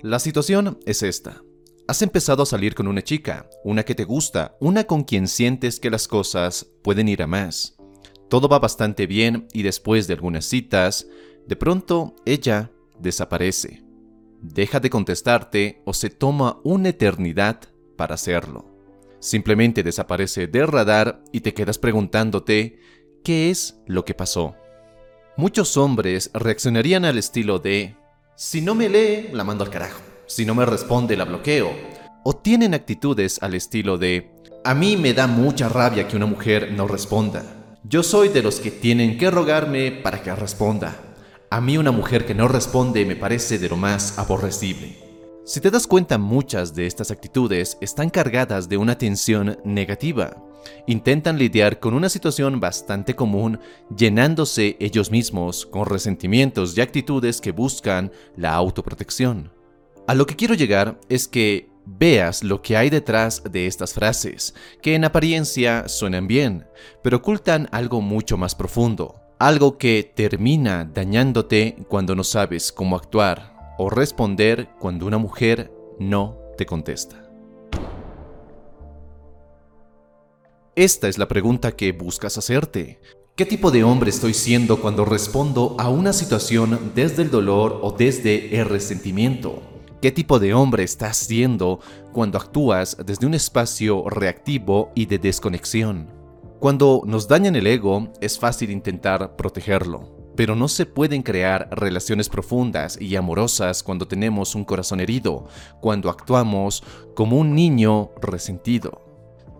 La 0.00 0.18
situación 0.18 0.78
es 0.86 1.02
esta. 1.02 1.42
Has 1.86 2.02
empezado 2.02 2.42
a 2.42 2.46
salir 2.46 2.74
con 2.74 2.88
una 2.88 3.02
chica, 3.02 3.48
una 3.62 3.84
que 3.84 3.94
te 3.94 4.04
gusta, 4.04 4.56
una 4.60 4.84
con 4.84 5.04
quien 5.04 5.28
sientes 5.28 5.80
que 5.80 5.90
las 5.90 6.08
cosas 6.08 6.66
pueden 6.82 7.08
ir 7.08 7.22
a 7.22 7.26
más. 7.26 7.76
Todo 8.28 8.48
va 8.48 8.58
bastante 8.58 9.06
bien 9.06 9.46
y 9.52 9.62
después 9.62 10.06
de 10.06 10.14
algunas 10.14 10.46
citas, 10.46 11.06
de 11.46 11.56
pronto 11.56 12.16
ella 12.24 12.70
desaparece. 12.98 13.82
Deja 14.40 14.80
de 14.80 14.90
contestarte 14.90 15.82
o 15.84 15.94
se 15.94 16.10
toma 16.10 16.58
una 16.64 16.90
eternidad 16.90 17.60
para 17.96 18.14
hacerlo. 18.14 18.74
Simplemente 19.20 19.82
desaparece 19.82 20.46
del 20.46 20.68
radar 20.68 21.22
y 21.32 21.40
te 21.40 21.54
quedas 21.54 21.78
preguntándote 21.78 22.78
qué 23.22 23.50
es 23.50 23.80
lo 23.86 24.04
que 24.04 24.14
pasó. 24.14 24.54
Muchos 25.36 25.76
hombres 25.76 26.30
reaccionarían 26.34 27.04
al 27.04 27.18
estilo 27.18 27.58
de, 27.58 27.96
si 28.36 28.60
no 28.60 28.74
me 28.74 28.88
lee, 28.88 29.28
la 29.32 29.44
mando 29.44 29.62
al 29.62 29.70
carajo. 29.70 30.00
Si 30.26 30.44
no 30.44 30.56
me 30.56 30.66
responde, 30.66 31.16
la 31.16 31.24
bloqueo. 31.24 31.70
O 32.24 32.34
tienen 32.34 32.74
actitudes 32.74 33.40
al 33.40 33.54
estilo 33.54 33.96
de, 33.96 34.32
a 34.64 34.74
mí 34.74 34.96
me 34.96 35.14
da 35.14 35.28
mucha 35.28 35.68
rabia 35.68 36.08
que 36.08 36.16
una 36.16 36.26
mujer 36.26 36.72
no 36.72 36.88
responda. 36.88 37.44
Yo 37.84 38.02
soy 38.02 38.30
de 38.30 38.42
los 38.42 38.58
que 38.58 38.72
tienen 38.72 39.18
que 39.18 39.30
rogarme 39.30 39.92
para 39.92 40.20
que 40.20 40.34
responda. 40.34 40.96
A 41.48 41.60
mí 41.60 41.78
una 41.78 41.92
mujer 41.92 42.26
que 42.26 42.34
no 42.34 42.48
responde 42.48 43.04
me 43.04 43.14
parece 43.14 43.58
de 43.58 43.68
lo 43.68 43.76
más 43.76 44.18
aborrecible. 44.18 45.03
Si 45.46 45.60
te 45.60 45.70
das 45.70 45.86
cuenta, 45.86 46.16
muchas 46.16 46.74
de 46.74 46.86
estas 46.86 47.10
actitudes 47.10 47.76
están 47.82 48.08
cargadas 48.08 48.66
de 48.66 48.78
una 48.78 48.96
tensión 48.96 49.58
negativa. 49.62 50.42
Intentan 50.86 51.36
lidiar 51.36 51.80
con 51.80 51.92
una 51.92 52.08
situación 52.08 52.60
bastante 52.60 53.14
común, 53.14 53.60
llenándose 53.94 54.78
ellos 54.80 55.10
mismos 55.10 55.66
con 55.66 55.84
resentimientos 55.84 56.78
y 56.78 56.80
actitudes 56.80 57.42
que 57.42 57.52
buscan 57.52 58.10
la 58.38 58.54
autoprotección. 58.54 59.52
A 60.06 60.14
lo 60.14 60.26
que 60.26 60.34
quiero 60.34 60.54
llegar 60.54 60.98
es 61.10 61.28
que 61.28 61.68
veas 61.84 62.42
lo 62.42 62.62
que 62.62 62.78
hay 62.78 62.88
detrás 62.88 63.42
de 63.44 63.66
estas 63.66 63.92
frases, 63.92 64.54
que 64.80 64.94
en 64.94 65.04
apariencia 65.04 65.88
suenan 65.88 66.26
bien, 66.26 66.64
pero 67.02 67.18
ocultan 67.18 67.68
algo 67.70 68.00
mucho 68.00 68.38
más 68.38 68.54
profundo, 68.54 69.20
algo 69.38 69.76
que 69.76 70.10
termina 70.16 70.86
dañándote 70.86 71.76
cuando 71.90 72.14
no 72.14 72.24
sabes 72.24 72.72
cómo 72.72 72.96
actuar 72.96 73.53
o 73.78 73.90
responder 73.90 74.68
cuando 74.78 75.06
una 75.06 75.18
mujer 75.18 75.72
no 75.98 76.38
te 76.56 76.66
contesta? 76.66 77.28
Esta 80.76 81.08
es 81.08 81.18
la 81.18 81.28
pregunta 81.28 81.72
que 81.72 81.92
buscas 81.92 82.36
hacerte. 82.36 83.00
¿Qué 83.36 83.46
tipo 83.46 83.70
de 83.70 83.84
hombre 83.84 84.10
estoy 84.10 84.34
siendo 84.34 84.80
cuando 84.80 85.04
respondo 85.04 85.76
a 85.78 85.88
una 85.88 86.12
situación 86.12 86.92
desde 86.94 87.22
el 87.22 87.30
dolor 87.30 87.80
o 87.82 87.92
desde 87.92 88.58
el 88.58 88.68
resentimiento? 88.68 89.62
¿Qué 90.00 90.12
tipo 90.12 90.38
de 90.38 90.52
hombre 90.52 90.84
estás 90.84 91.16
siendo 91.16 91.80
cuando 92.12 92.38
actúas 92.38 92.96
desde 93.04 93.26
un 93.26 93.34
espacio 93.34 94.04
reactivo 94.08 94.92
y 94.94 95.06
de 95.06 95.18
desconexión? 95.18 96.10
Cuando 96.60 97.02
nos 97.06 97.26
dañan 97.26 97.56
el 97.56 97.66
ego, 97.66 98.12
es 98.20 98.38
fácil 98.38 98.70
intentar 98.70 99.36
protegerlo 99.36 100.13
pero 100.36 100.56
no 100.56 100.68
se 100.68 100.86
pueden 100.86 101.22
crear 101.22 101.68
relaciones 101.70 102.28
profundas 102.28 103.00
y 103.00 103.16
amorosas 103.16 103.82
cuando 103.82 104.06
tenemos 104.06 104.54
un 104.54 104.64
corazón 104.64 105.00
herido, 105.00 105.46
cuando 105.80 106.10
actuamos 106.10 106.82
como 107.14 107.38
un 107.38 107.54
niño 107.54 108.10
resentido. 108.20 109.02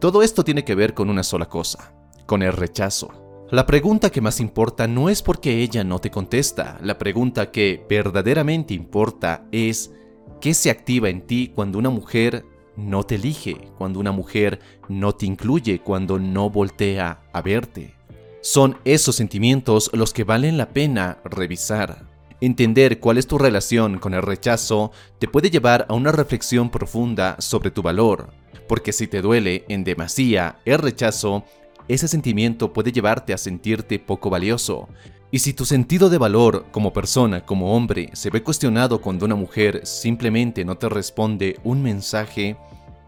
Todo 0.00 0.22
esto 0.22 0.44
tiene 0.44 0.64
que 0.64 0.74
ver 0.74 0.94
con 0.94 1.10
una 1.10 1.22
sola 1.22 1.46
cosa, 1.46 1.92
con 2.26 2.42
el 2.42 2.52
rechazo. 2.52 3.46
La 3.50 3.66
pregunta 3.66 4.10
que 4.10 4.20
más 4.20 4.38
importa 4.38 4.86
no 4.86 5.08
es 5.08 5.22
porque 5.22 5.60
ella 5.60 5.82
no 5.82 5.98
te 5.98 6.10
contesta, 6.10 6.78
la 6.82 6.98
pregunta 6.98 7.50
que 7.50 7.84
verdaderamente 7.88 8.74
importa 8.74 9.44
es 9.50 9.92
¿qué 10.40 10.54
se 10.54 10.70
activa 10.70 11.08
en 11.08 11.26
ti 11.26 11.52
cuando 11.54 11.78
una 11.78 11.90
mujer 11.90 12.44
no 12.76 13.02
te 13.02 13.16
elige, 13.16 13.56
cuando 13.76 13.98
una 13.98 14.12
mujer 14.12 14.60
no 14.88 15.12
te 15.16 15.26
incluye, 15.26 15.80
cuando 15.80 16.18
no 16.18 16.48
voltea 16.48 17.22
a 17.32 17.42
verte? 17.42 17.99
Son 18.42 18.78
esos 18.86 19.16
sentimientos 19.16 19.90
los 19.92 20.14
que 20.14 20.24
valen 20.24 20.56
la 20.56 20.70
pena 20.70 21.18
revisar. 21.24 22.06
Entender 22.40 22.98
cuál 22.98 23.18
es 23.18 23.26
tu 23.26 23.36
relación 23.36 23.98
con 23.98 24.14
el 24.14 24.22
rechazo 24.22 24.92
te 25.18 25.28
puede 25.28 25.50
llevar 25.50 25.84
a 25.90 25.94
una 25.94 26.10
reflexión 26.10 26.70
profunda 26.70 27.36
sobre 27.38 27.70
tu 27.70 27.82
valor, 27.82 28.32
porque 28.66 28.94
si 28.94 29.06
te 29.06 29.20
duele 29.20 29.66
en 29.68 29.84
demasía 29.84 30.58
el 30.64 30.78
rechazo, 30.78 31.44
ese 31.86 32.08
sentimiento 32.08 32.72
puede 32.72 32.92
llevarte 32.92 33.34
a 33.34 33.38
sentirte 33.38 33.98
poco 33.98 34.30
valioso. 34.30 34.88
Y 35.30 35.40
si 35.40 35.52
tu 35.52 35.66
sentido 35.66 36.08
de 36.08 36.16
valor 36.16 36.64
como 36.70 36.94
persona, 36.94 37.44
como 37.44 37.76
hombre, 37.76 38.08
se 38.14 38.30
ve 38.30 38.42
cuestionado 38.42 39.02
cuando 39.02 39.26
una 39.26 39.34
mujer 39.34 39.82
simplemente 39.84 40.64
no 40.64 40.78
te 40.78 40.88
responde 40.88 41.58
un 41.62 41.82
mensaje, 41.82 42.56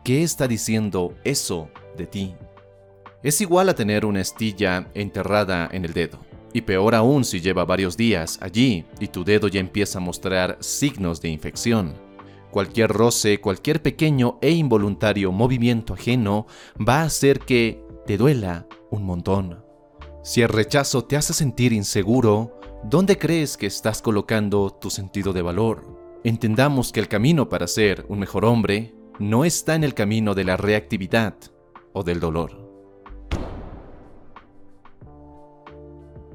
¿qué 0.05 0.23
está 0.23 0.47
diciendo 0.47 1.15
eso 1.25 1.71
de 1.97 2.07
ti? 2.07 2.35
Es 3.23 3.41
igual 3.41 3.69
a 3.69 3.75
tener 3.75 4.05
una 4.05 4.21
estilla 4.21 4.91
enterrada 4.95 5.69
en 5.71 5.85
el 5.85 5.93
dedo. 5.93 6.19
Y 6.53 6.63
peor 6.63 6.95
aún 6.95 7.25
si 7.25 7.41
lleva 7.41 7.65
varios 7.65 7.97
días 7.97 8.39
allí 8.43 8.85
y 8.99 9.09
tu 9.09 9.25
dedo 9.25 9.49
ya 9.49 9.61
empieza 9.61 9.99
a 9.99 10.03
mostrar 10.03 10.59
signos 10.61 11.21
de 11.21 11.29
infección. 11.29 11.95
Cualquier 12.51 12.91
roce, 12.91 13.41
cualquier 13.41 13.81
pequeño 13.81 14.39
e 14.43 14.51
involuntario 14.51 15.33
movimiento 15.33 15.95
ajeno 15.95 16.47
va 16.77 17.01
a 17.01 17.05
hacer 17.05 17.39
que 17.41 17.83
te 18.07 18.19
duela 18.19 18.67
un 18.91 19.05
montón. 19.05 19.65
Si 20.25 20.43
el 20.43 20.49
rechazo 20.49 21.05
te 21.05 21.17
hace 21.17 21.33
sentir 21.33 21.73
inseguro, 21.73 22.61
¿dónde 22.85 23.19
crees 23.19 23.57
que 23.57 23.67
estás 23.67 24.03
colocando 24.03 24.71
tu 24.71 24.91
sentido 24.91 25.33
de 25.33 25.43
valor? 25.43 25.99
Entendamos 26.25 26.93
que 26.93 27.01
el 27.01 27.09
camino 27.09 27.49
para 27.49 27.67
ser 27.67 28.05
un 28.09 28.19
mejor 28.19 28.45
hombre 28.45 28.95
no 29.19 29.45
está 29.45 29.75
en 29.75 29.85
el 29.85 29.95
camino 29.95 30.35
de 30.35 30.45
la 30.45 30.57
reactividad 30.57 31.35
o 31.93 32.03
del 32.03 32.21
dolor. 32.21 32.62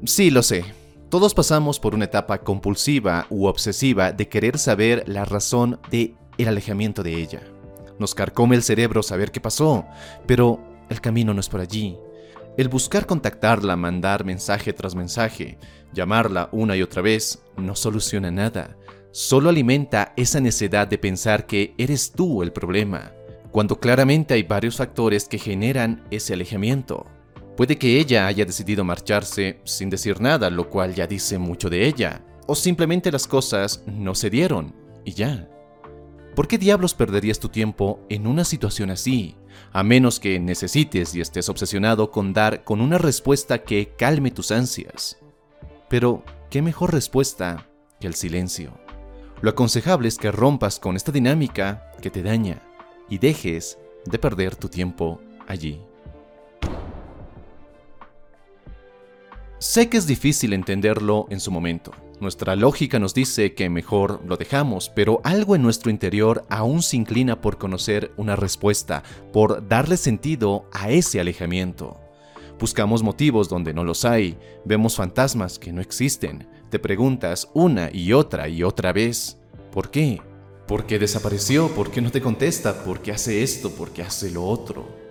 Sí, 0.06 0.30
lo 0.30 0.44
sé. 0.44 0.64
Todos 1.10 1.34
pasamos 1.34 1.80
por 1.80 1.96
una 1.96 2.06
etapa 2.06 2.40
compulsiva 2.40 3.26
u 3.30 3.46
obsesiva 3.46 4.12
de 4.12 4.28
querer 4.28 4.58
saber 4.58 5.04
la 5.08 5.26
razón 5.26 5.80
de 5.90 6.16
el 6.38 6.48
alejamiento 6.48 7.02
de 7.02 7.16
ella. 7.16 7.42
Nos 7.98 8.14
carcome 8.14 8.56
el 8.56 8.64
cerebro 8.64 9.02
saber 9.02 9.32
qué 9.32 9.42
pasó, 9.42 9.86
pero 10.26 10.60
el 10.90 11.02
camino 11.02 11.34
no 11.34 11.40
es 11.40 11.50
por 11.50 11.62
allí. 11.62 11.98
El 12.58 12.70
buscar 12.70 13.06
contactarla, 13.06 13.76
mandar 13.76 14.26
mensaje 14.26 14.74
tras 14.74 14.96
mensaje, 14.96 15.58
llamarla 15.94 16.50
una 16.52 16.76
y 16.76 16.82
otra 16.82 17.02
vez, 17.02 17.44
no 17.56 17.76
soluciona 17.76 18.30
nada. 18.30 18.78
Solo 19.12 19.50
alimenta 19.50 20.14
esa 20.16 20.40
necesidad 20.40 20.88
de 20.88 20.98
pensar 20.98 21.48
que 21.48 21.74
eres 21.78 22.12
tú 22.12 22.44
el 22.44 22.52
problema, 22.52 23.14
cuando 23.52 23.80
claramente 23.80 24.36
hay 24.36 24.44
varios 24.44 24.78
factores 24.78 25.28
que 25.28 25.40
generan 25.40 26.04
ese 26.12 26.34
alejamiento. 26.34 27.06
Puede 27.58 27.80
que 27.80 28.00
ella 28.00 28.28
haya 28.28 28.46
decidido 28.46 28.84
marcharse 28.84 29.62
sin 29.64 29.90
decir 29.90 30.22
nada, 30.22 30.52
lo 30.52 30.70
cual 30.70 30.94
ya 30.94 31.08
dice 31.08 31.40
mucho 31.40 31.72
de 31.72 31.88
ella. 31.88 32.24
O 32.46 32.54
simplemente 32.54 33.12
las 33.12 33.26
cosas 33.26 33.84
no 33.88 34.14
se 34.14 34.30
dieron 34.30 34.76
y 35.04 35.14
ya. 35.14 35.50
¿Por 36.36 36.48
qué 36.48 36.60
diablos 36.60 36.94
perderías 36.94 37.40
tu 37.40 37.50
tiempo 37.50 38.00
en 38.10 38.28
una 38.28 38.44
situación 38.44 38.92
así? 38.92 39.36
A 39.74 39.82
menos 39.82 40.20
que 40.20 40.40
necesites 40.40 41.16
y 41.16 41.22
estés 41.22 41.50
obsesionado 41.50 42.12
con 42.12 42.32
dar 42.32 42.64
con 42.64 42.80
una 42.80 43.00
respuesta 43.00 43.64
que 43.64 43.92
calme 43.98 44.30
tus 44.30 44.52
ansias. 44.52 45.18
Pero, 45.90 46.24
¿qué 46.52 46.62
mejor 46.62 46.94
respuesta 46.94 47.68
que 48.00 48.06
el 48.06 48.14
silencio? 48.14 48.72
Lo 49.42 49.50
aconsejable 49.50 50.10
es 50.10 50.20
que 50.20 50.32
rompas 50.32 50.80
con 50.80 50.96
esta 50.96 51.12
dinámica 51.12 51.92
que 52.04 52.12
te 52.12 52.22
daña 52.22 52.62
y 53.10 53.18
dejes 53.18 53.80
de 54.06 54.20
perder 54.20 54.56
tu 54.56 54.70
tiempo 54.70 55.20
allí. 55.48 55.82
Sé 59.60 59.90
que 59.90 59.98
es 59.98 60.06
difícil 60.06 60.54
entenderlo 60.54 61.26
en 61.32 61.40
su 61.40 61.50
momento. 61.50 61.92
Nuestra 62.20 62.56
lógica 62.56 63.00
nos 63.00 63.16
dice 63.16 63.56
que 63.56 63.72
mejor 63.72 64.22
lo 64.24 64.38
dejamos, 64.38 64.90
pero 64.90 65.20
algo 65.24 65.56
en 65.56 65.64
nuestro 65.64 65.90
interior 65.90 66.46
aún 66.48 66.84
se 66.84 66.96
inclina 66.96 67.42
por 67.42 67.58
conocer 67.58 68.12
una 68.18 68.36
respuesta, 68.36 69.02
por 69.34 69.68
darle 69.68 69.98
sentido 69.98 70.70
a 70.72 70.92
ese 70.92 71.20
alejamiento. 71.20 72.00
Buscamos 72.60 73.02
motivos 73.02 73.50
donde 73.50 73.74
no 73.74 73.84
los 73.84 74.06
hay, 74.06 74.38
vemos 74.64 74.96
fantasmas 74.96 75.58
que 75.58 75.74
no 75.74 75.82
existen, 75.82 76.48
te 76.70 76.78
preguntas 76.78 77.50
una 77.56 77.90
y 77.92 78.14
otra 78.14 78.50
y 78.50 78.62
otra 78.62 78.94
vez, 78.94 79.40
¿por 79.72 79.90
qué? 79.90 80.22
¿Por 80.68 80.86
qué 80.86 81.00
desapareció? 81.00 81.70
¿Por 81.70 81.90
qué 81.90 82.02
no 82.02 82.12
te 82.12 82.22
contesta? 82.22 82.84
¿Por 82.84 83.02
qué 83.02 83.12
hace 83.12 83.42
esto? 83.42 83.72
¿Por 83.72 83.90
qué 83.90 84.04
hace 84.04 84.30
lo 84.30 84.46
otro? 84.46 85.07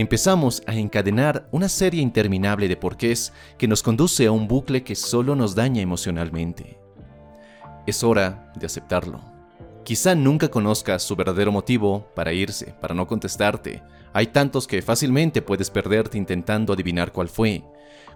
Empezamos 0.00 0.62
a 0.68 0.76
encadenar 0.76 1.48
una 1.50 1.68
serie 1.68 2.00
interminable 2.00 2.68
de 2.68 2.76
porqués 2.76 3.32
que 3.58 3.66
nos 3.66 3.82
conduce 3.82 4.26
a 4.26 4.30
un 4.30 4.46
bucle 4.46 4.84
que 4.84 4.94
solo 4.94 5.34
nos 5.34 5.56
daña 5.56 5.82
emocionalmente. 5.82 6.78
Es 7.84 8.04
hora 8.04 8.52
de 8.54 8.66
aceptarlo. 8.66 9.20
Quizá 9.84 10.14
nunca 10.14 10.52
conozcas 10.52 11.02
su 11.02 11.16
verdadero 11.16 11.50
motivo 11.50 12.06
para 12.14 12.32
irse, 12.32 12.76
para 12.80 12.94
no 12.94 13.08
contestarte. 13.08 13.82
Hay 14.12 14.28
tantos 14.28 14.68
que 14.68 14.82
fácilmente 14.82 15.42
puedes 15.42 15.68
perderte 15.68 16.16
intentando 16.16 16.74
adivinar 16.74 17.10
cuál 17.10 17.28
fue, 17.28 17.64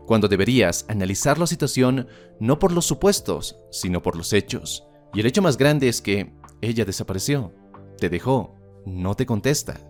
cuando 0.06 0.28
deberías 0.28 0.84
analizar 0.88 1.36
la 1.36 1.48
situación 1.48 2.06
no 2.38 2.60
por 2.60 2.70
los 2.70 2.86
supuestos, 2.86 3.56
sino 3.72 4.02
por 4.02 4.14
los 4.14 4.32
hechos. 4.32 4.86
Y 5.14 5.18
el 5.18 5.26
hecho 5.26 5.42
más 5.42 5.56
grande 5.56 5.88
es 5.88 6.00
que 6.00 6.32
ella 6.60 6.84
desapareció, 6.84 7.52
te 7.98 8.08
dejó, 8.08 8.54
no 8.86 9.16
te 9.16 9.26
contesta. 9.26 9.80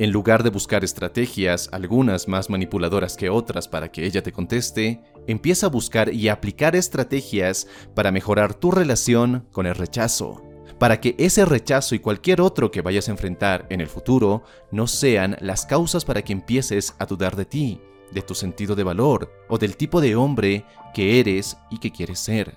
En 0.00 0.12
lugar 0.12 0.42
de 0.42 0.48
buscar 0.48 0.82
estrategias, 0.82 1.68
algunas 1.72 2.26
más 2.26 2.48
manipuladoras 2.48 3.18
que 3.18 3.28
otras 3.28 3.68
para 3.68 3.92
que 3.92 4.06
ella 4.06 4.22
te 4.22 4.32
conteste, 4.32 5.02
empieza 5.26 5.66
a 5.66 5.68
buscar 5.68 6.14
y 6.14 6.28
aplicar 6.28 6.74
estrategias 6.74 7.66
para 7.94 8.10
mejorar 8.10 8.54
tu 8.54 8.70
relación 8.70 9.46
con 9.52 9.66
el 9.66 9.74
rechazo, 9.74 10.42
para 10.78 11.02
que 11.02 11.16
ese 11.18 11.44
rechazo 11.44 11.94
y 11.94 11.98
cualquier 11.98 12.40
otro 12.40 12.70
que 12.70 12.80
vayas 12.80 13.08
a 13.08 13.10
enfrentar 13.10 13.66
en 13.68 13.82
el 13.82 13.88
futuro 13.88 14.42
no 14.72 14.86
sean 14.86 15.36
las 15.38 15.66
causas 15.66 16.06
para 16.06 16.22
que 16.22 16.32
empieces 16.32 16.94
a 16.98 17.04
dudar 17.04 17.36
de 17.36 17.44
ti, 17.44 17.78
de 18.10 18.22
tu 18.22 18.34
sentido 18.34 18.74
de 18.74 18.84
valor 18.84 19.30
o 19.50 19.58
del 19.58 19.76
tipo 19.76 20.00
de 20.00 20.16
hombre 20.16 20.64
que 20.94 21.20
eres 21.20 21.58
y 21.70 21.76
que 21.76 21.92
quieres 21.92 22.20
ser. 22.20 22.56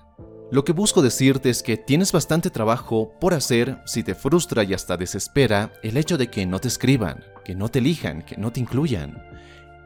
Lo 0.53 0.63
que 0.63 0.71
busco 0.71 1.01
decirte 1.01 1.49
es 1.49 1.63
que 1.63 1.77
tienes 1.77 2.11
bastante 2.11 2.51
trabajo 2.51 3.15
por 3.19 3.33
hacer 3.33 3.79
si 3.87 4.03
te 4.03 4.13
frustra 4.13 4.63
y 4.63 4.75
hasta 4.75 4.97
desespera 4.97 5.73
el 5.81 5.97
hecho 5.97 6.15
de 6.15 6.27
que 6.27 6.45
no 6.45 6.59
te 6.59 6.67
escriban, 6.67 7.23
que 7.43 7.55
no 7.55 7.69
te 7.69 7.79
elijan, 7.79 8.21
que 8.21 8.37
no 8.37 8.53
te 8.53 8.59
incluyan. 8.59 9.23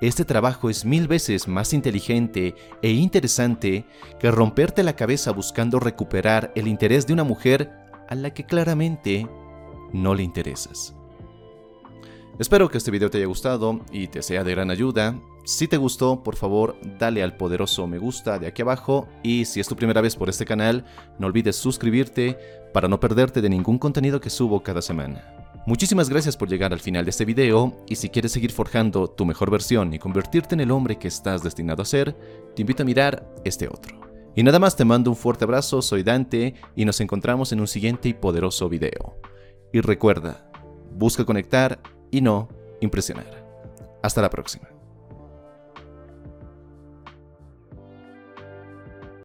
Este 0.02 0.25
trabajo 0.25 0.69
es 0.69 0.84
mil 0.84 1.08
veces 1.08 1.48
más 1.48 1.72
inteligente 1.72 2.54
e 2.81 2.92
interesante 2.92 3.86
que 4.19 4.30
romperte 4.30 4.84
la 4.84 4.98
cabeza 4.98 5.31
buscando 5.31 5.80
recuperar 5.80 6.52
el 6.54 6.68
interés 6.68 7.08
de 7.08 7.14
una 7.14 7.24
mujer 7.24 7.72
a 8.10 8.16
la 8.16 8.34
que 8.34 8.46
claramente 8.46 9.25
no 9.94 10.16
le 10.16 10.24
interesas. 10.24 10.97
Espero 12.39 12.69
que 12.69 12.78
este 12.78 12.92
video 12.92 13.10
te 13.10 13.18
haya 13.18 13.25
gustado 13.25 13.81
y 13.92 14.10
te 14.10 14.22
sea 14.22 14.44
de 14.44 14.51
gran 14.51 14.69
ayuda. 14.69 15.19
Si 15.44 15.68
te 15.68 15.78
gustó, 15.78 16.22
por 16.22 16.36
favor, 16.36 16.78
dale 17.00 17.24
al 17.24 17.36
poderoso 17.36 17.88
me 17.88 17.98
gusta 17.98 18.38
de 18.38 18.45
aquí 18.45 18.62
abajo 18.62 19.07
y 19.24 19.45
si 19.45 19.60
es 19.60 19.68
tu 19.68 19.75
primera 19.75 20.01
vez 20.01 20.16
por 20.16 20.30
este 20.30 20.45
canal, 20.45 20.86
no 21.18 21.25
olvides 21.25 21.56
suscribirte 21.56 22.38
para 22.75 22.88
no 22.88 23.00
perderte 23.00 23.42
de 23.42 23.50
ningún 23.50 23.80
contenido 23.80 24.22
que 24.22 24.30
subo 24.30 24.62
cada 24.62 24.84
semana. 24.84 25.24
Muchísimas 25.66 26.10
gracias 26.10 26.38
por 26.38 26.48
llegar 26.48 26.74
al 26.74 26.80
final 26.80 27.06
de 27.06 27.10
este 27.10 27.25
video 27.25 27.75
y 27.89 27.95
si 27.95 28.10
quieres 28.10 28.34
seguir 28.34 28.51
forjando 28.51 29.10
tu 29.10 29.25
mejor 29.25 29.50
versión 29.50 29.92
y 29.95 30.00
convertirte 30.00 30.54
en 30.54 30.62
el 30.62 30.69
hombre 30.69 31.00
que 31.00 31.07
estás 31.07 31.42
destinado 31.42 31.81
a 31.81 31.86
ser, 31.86 32.16
te 32.56 32.62
invito 32.62 32.83
a 32.83 32.86
mirar 32.86 33.28
este 33.45 33.68
otro. 33.68 34.00
Y 34.36 34.44
nada 34.44 34.60
más 34.60 34.75
te 34.75 34.86
mando 34.86 35.10
un 35.10 35.18
fuerte 35.18 35.44
abrazo, 35.44 35.81
soy 35.81 36.04
Dante 36.04 36.54
y 36.75 36.86
nos 36.86 37.01
encontramos 37.01 37.51
en 37.51 37.62
un 37.62 37.68
siguiente 37.68 38.10
y 38.10 38.13
poderoso 38.13 38.69
video. 38.69 39.19
Y 39.74 39.81
recuerda, 39.81 40.51
busca 40.94 41.25
conectar 41.25 41.80
y 42.12 42.21
no 42.21 42.50
impresionar. 42.81 43.45
Hasta 44.01 44.21
la 44.21 44.30
próxima. 44.30 44.69